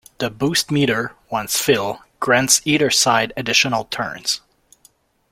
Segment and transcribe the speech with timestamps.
[0.17, 4.41] The Boost meter, once filled, grants either side additional turns.